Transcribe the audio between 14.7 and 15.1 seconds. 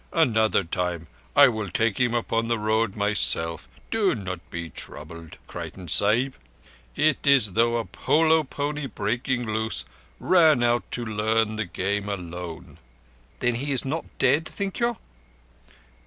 you?"